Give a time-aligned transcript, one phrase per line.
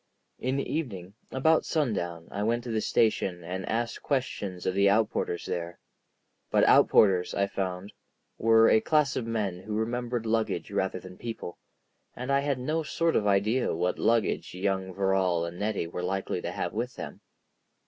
[0.39, 4.87] In the evening, about sundown, I went to the station and asked questions of the
[4.87, 5.77] outporters there.
[6.49, 7.93] But outporters, I found,
[8.39, 11.59] were a class of men who remembered luggage rather than people,
[12.15, 16.41] and I had no sort of idea what luggage young Verrall and Nettie were likely
[16.41, 17.21] to have with them.